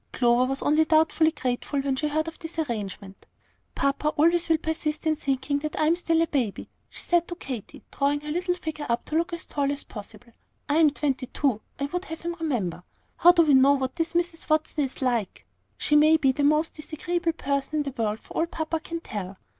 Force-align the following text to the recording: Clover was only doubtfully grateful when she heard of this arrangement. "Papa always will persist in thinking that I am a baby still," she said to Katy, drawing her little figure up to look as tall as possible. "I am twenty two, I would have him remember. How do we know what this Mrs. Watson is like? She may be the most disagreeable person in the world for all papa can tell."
Clover 0.13 0.45
was 0.45 0.63
only 0.63 0.83
doubtfully 0.83 1.29
grateful 1.29 1.79
when 1.79 1.95
she 1.95 2.07
heard 2.07 2.27
of 2.27 2.39
this 2.39 2.57
arrangement. 2.57 3.27
"Papa 3.75 4.07
always 4.17 4.49
will 4.49 4.57
persist 4.57 5.05
in 5.05 5.15
thinking 5.15 5.59
that 5.59 5.79
I 5.79 5.85
am 5.85 5.93
a 6.19 6.25
baby 6.25 6.63
still," 6.63 6.71
she 6.89 7.03
said 7.03 7.27
to 7.27 7.35
Katy, 7.35 7.83
drawing 7.91 8.21
her 8.21 8.31
little 8.31 8.55
figure 8.55 8.87
up 8.89 9.05
to 9.05 9.15
look 9.15 9.31
as 9.31 9.45
tall 9.45 9.71
as 9.71 9.83
possible. 9.83 10.33
"I 10.67 10.77
am 10.77 10.89
twenty 10.89 11.27
two, 11.27 11.61
I 11.79 11.85
would 11.85 12.05
have 12.05 12.21
him 12.23 12.35
remember. 12.39 12.81
How 13.17 13.31
do 13.31 13.43
we 13.43 13.53
know 13.53 13.73
what 13.73 13.95
this 13.97 14.13
Mrs. 14.13 14.49
Watson 14.49 14.85
is 14.85 15.03
like? 15.03 15.45
She 15.77 15.95
may 15.95 16.17
be 16.17 16.31
the 16.31 16.43
most 16.43 16.73
disagreeable 16.73 17.33
person 17.33 17.75
in 17.75 17.83
the 17.83 17.91
world 17.95 18.21
for 18.21 18.33
all 18.33 18.47
papa 18.47 18.79
can 18.79 19.01
tell." 19.01 19.37